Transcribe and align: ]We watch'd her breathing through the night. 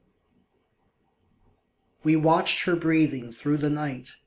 ]We 2.03 2.15
watch'd 2.15 2.63
her 2.65 2.75
breathing 2.75 3.31
through 3.31 3.57
the 3.57 3.69
night. 3.69 4.13